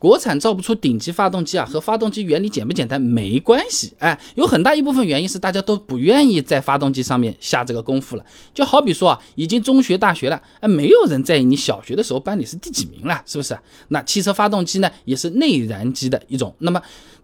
[0.00, 3.92] 国产造不出顶级发动机啊，和发动机原理简不简单没关系。
[3.98, 8.24] 哎，有很大一部分原因是大家都不愿意在发动机上面下这个功夫了。
[8.54, 13.58] 就好比说啊，已经中学、大学了，哎，没有人在意你小学的时候班里是第几名了，是不是？
[13.88, 16.54] 那汽车发动机呢，也是内燃机的一种。
[16.60, 16.80] 那么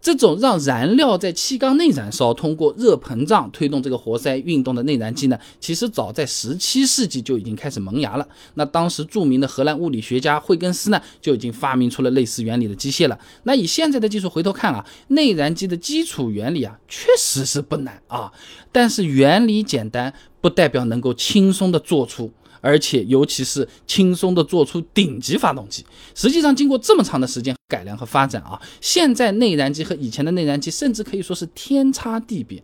[0.07, 8.29] 这种让燃料在气缸内燃烧，通过热膨胀推动这个活塞运动的内燃机呢，其实早在十七世纪就已经开始萌芽了。
[8.55, 12.67] 那当时著名的荷兰物理学家惠更斯呢，就已经发明出了类似原理。
[12.67, 18.33] 的机械了，那以现在的技术回头看啊，内燃机的基础原理啊，确实是不难啊，
[18.73, 25.85] 但是原理简单不代表能够轻松的做出，而且尤其是轻松的做出顶级发动机。
[26.15, 32.63] 实际上，经过这么长的时间改良和发展啊，现在内燃机和以前的内燃机甚至可以说是天差地别。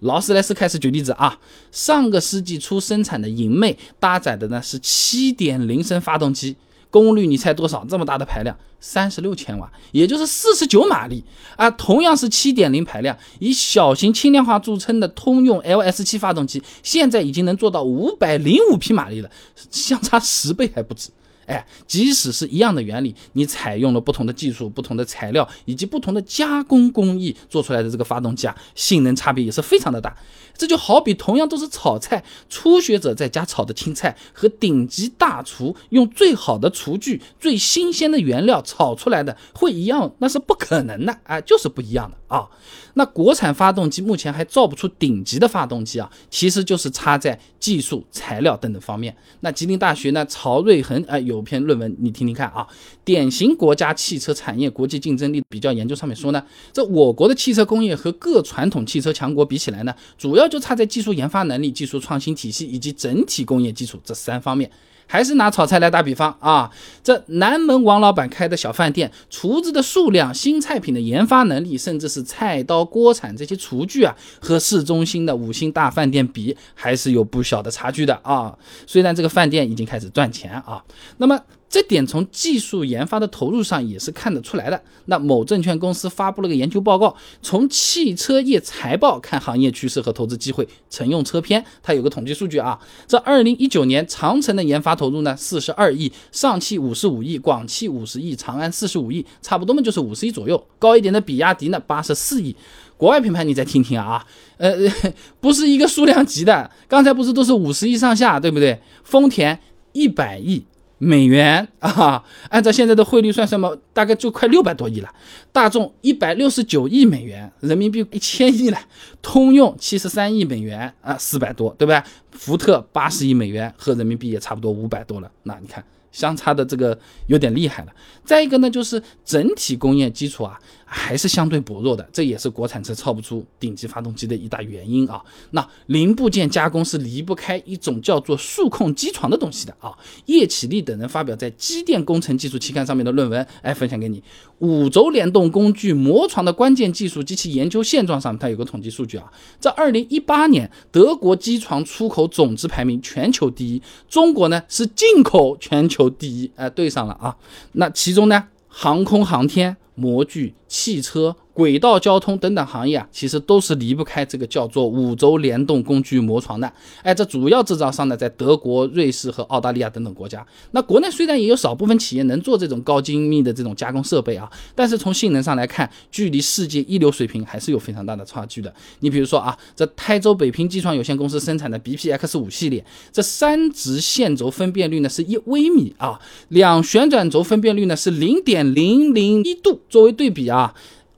[0.00, 1.38] 劳斯莱斯开始举例子啊，
[1.70, 6.56] 上个世纪初生产的银魅搭载的呢是7.0升发动机。
[6.94, 7.84] 功率你猜多少？
[7.88, 11.24] 这么大的排量，三十六千瓦，也就是四十九马力
[11.56, 11.68] 啊。
[11.72, 19.28] 同样是七点零排量，以小型轻量化著称的通用 LS 七发动机，现在已经能做到五百零五匹马力了，
[19.72, 21.10] 相差十倍还不止。
[21.46, 30.16] 哎，即使是一样的原理，你采用了不同的技术、不同的材料以及不同的加工工艺做出来的这个发动机啊，性能差别也是非常的大。
[30.56, 42.48] 这就好比同样都是炒菜，初学者在家炒的青菜和顶级大厨用最好的厨具、最新鲜的原料炒出来的会一样，那是不可能的啊，就是不一样的啊。
[42.96, 49.14] 那国产发动机目前还造不出顶级的发动机啊，其实就是差在技术、材料等等方面。
[49.40, 51.33] 那吉林大学呢，曹瑞恒啊有。
[51.34, 52.66] 有篇论文，你听听看啊，
[53.04, 64.70] 典型国家汽车产业国际竞争力比较研究上面说呢，这我国的汽车工业和各传统汽车强国比起来呢，主要就差在技术研发能力、技术创新体系以及整体工业基础这三方面。
[65.06, 66.70] 还是拿炒菜来打比方啊，
[67.02, 78.56] 这南门王老板开的小饭店，厨子的数量、新菜品的研发能力，甚至是菜刀、锅铲这些厨具啊，和市中心的五星大饭店比，还是有不小的差距的啊。
[78.86, 80.82] 虽然这个饭店已经开始赚钱啊，
[81.18, 81.40] 那么。
[81.74, 84.80] 这点从技术研发的投入上也是看得出来的。
[85.06, 90.68] 那某证券公司发布了个研究报告，从汽车业财报看行业趋势和投资机会。
[90.88, 100.64] 乘用车篇它有个统计数据啊，这二零一九年长城的研发投入呢四十二亿，上汽五十五亿，广汽五十亿，长安四十五亿，差不多嘛就是五十亿左右。
[100.78, 102.54] 高一点的比亚迪呢八十四亿。
[102.96, 104.24] 国外品牌你再听听啊，
[104.58, 104.72] 呃，
[105.42, 106.70] 不是一个数量级的。
[106.86, 108.80] 刚才不是都是五十亿上下，对不对？
[109.02, 109.58] 丰田
[109.92, 110.64] 一百亿。
[110.98, 115.12] 美元 啊，按照现在的汇率算什么，大概就快六百多亿了。
[115.52, 118.78] 大众一百六十九亿美元，人民币一千亿了。
[119.22, 122.04] 通用七十三亿美元啊，四百多，对吧？
[122.32, 125.30] 福特八十亿美元，和人民币也差不多五百多了。
[125.42, 125.84] 那你看。
[126.14, 126.96] 相差的这个
[127.26, 127.92] 有点厉害了。
[128.24, 130.56] 再一个呢，就是整体工业基础啊
[130.96, 135.20] 还是相对薄弱的，这也是国产车造不出顶级发动机的一大原因啊。
[135.50, 139.92] 那零部件加工是离不开一种叫做数控机床的东西的啊。
[140.26, 144.22] 叶启立等人发表在《机电工程技术》期刊上面的论文，哎，分享给你。
[144.60, 149.24] 五轴联动工具磨床的关键技术及其研究现状上，它有个统计数据啊。
[149.58, 157.36] 在二零一八年，德国机床出口总值排名全球第一，中国呢是进口全球第一，哎，对上了啊。
[157.72, 161.36] 那其中呢，航空航天模具、汽车。
[161.54, 166.70] 轨道交通等等行业啊，其实都是离不开这个叫做五轴联动工具磨床的。
[167.02, 170.44] 哎，这主要制造商呢，在德国、瑞士和澳大利亚等等国家。
[170.72, 178.74] 那国内虽然也有少部分企业能做这种高精密的这种加工设备啊，但是从性能上来看，距离世界一流水平还是有非常大的差距的。
[178.98, 189.80] 你比如说啊，这台州北平机床有限公司生产的 BPX 五系列，这三直线轴分辨率呢是一微米啊，两旋转轴分辨率呢是零点零零一度。
[189.88, 190.74] 作为对比啊。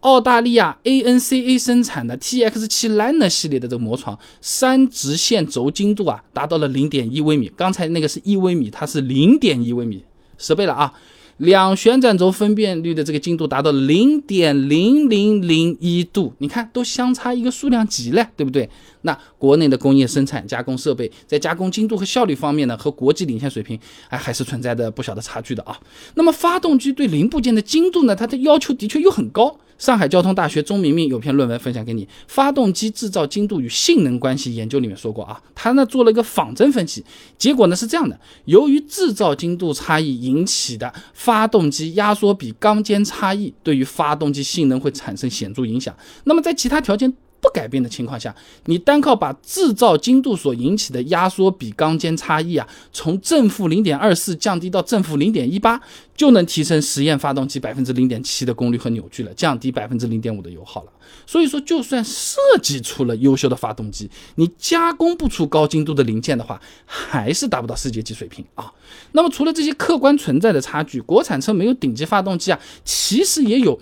[0.07, 10.05] 澳大利亚 ANCA 生产的 TX7 Liner 系列的这个磨床，三直线轴精度啊达到了零点一微米，刚才那个是一微米，它是零点一微米，
[10.39, 10.93] 十倍了啊！
[11.39, 18.71] 两旋转轴分辨率的这个精度达到零点零零零一度，你看都相差一个数量级了，对不对？
[19.03, 23.77] 那国内的工业生产加工设备在加工精度和效率方面呢，和国际领先水平，
[24.09, 25.77] 哎，还是存在着不小的差距的啊。
[26.15, 29.59] 那么发动机对零部件的精度呢，它的要求的确又很高。
[29.79, 37.05] 上海交通大学钟明明有篇论文分享给你，发动机制造精度与性能关系研究里面说过啊，他呢做了一个仿真分析，
[37.37, 45.95] 结果呢是这样的，由于制造精度差异引起的发动机压缩比钢间差异，对于发动机性能会产生显著影响。
[46.25, 47.13] 那么在其他条件。
[47.57, 48.35] 改变的情况下，
[48.67, 55.81] 你单靠把制造精度所引起的压缩比缸间差异啊，从正负零点二四降低到正负零点一八，
[56.15, 60.93] 就能提升实验发动机百分之零点七的功率和扭矩了，降低百分之零点五的油耗了。
[61.25, 68.71] 所以说，就算设计出了优秀的发动机，你加工不出高精度的零件的话，还是达不到世界级水平啊。
[69.13, 73.81] 那么除了这些客观存在的差距，国产车没有顶级发动机啊，其实也有。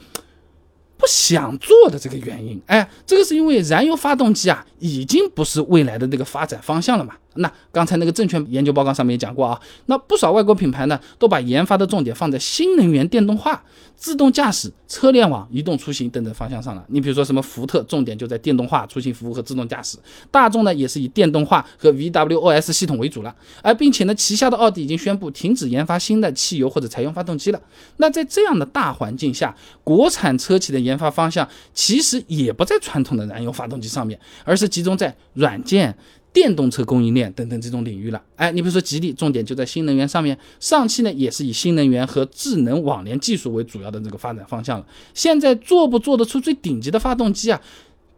[1.05, 7.15] 不想做的这个原因，哎，这个是因为燃油发动机啊，已经不是未来的那个发展方向了嘛。
[7.37, 13.63] 那刚才那个证券研究报告上面也讲过啊，那不少外国品牌呢，都把研发的重点放在新能源电动化、
[13.97, 16.85] 自动驾驶、车联网、移动出行等等方向上了。
[16.89, 19.99] 你比如说什么福特，重点就在电动化、出行服务和自动驾驶；
[20.31, 23.35] 大众呢，也是以电动化和 VWOS 系统为主了。
[23.63, 27.61] 而并且呢，旗下的奥迪已经宣布停止研发新的汽油或者柴油发动机了。
[27.97, 35.97] 那在这样的大环境下，国产车企的研发方向其实也不在传统的燃油发动机上面，而是集中在软件。
[36.35, 44.85] 电动车供应链等等这种领域了，哎，你比如说吉利，重点就在新能源上面，上汽呢也是以新能源和智能网联技术为主要的这个发展方向了。
[45.15, 47.61] 现在做不做得出最顶级的发动机啊，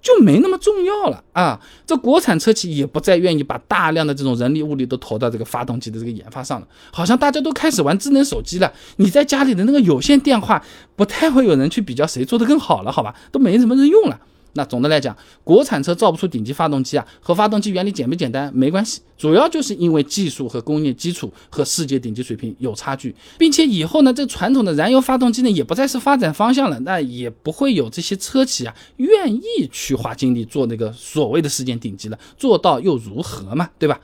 [0.01, 1.61] 就没那么重要了啊。
[1.87, 8.73] 这国产车企也不再愿意把大量的这种人力物力都投到这个发动机的这个研发上了，好像大家都开始玩智能手机了。
[8.97, 10.65] 你在家里的那个有线电话，
[10.97, 14.19] 不太会有人去比较谁做的更好了，好吧，都没什么人用了。
[14.57, 34.01] 那总的来讲，国产车造不出顶级发动机啊，和发动机原理简不简单没关系，主要就是因为技术和工业基础和世界顶级水平有差距，并且以后呢，这传统的燃油发动机呢也不再是发展方向了，那也不会有这些车企啊愿意去花精力做那个所谓的世界顶级了，做到又如何嘛，对吧？